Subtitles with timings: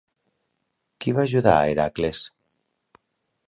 [1.05, 2.25] Qui va ajudar a Hèracles?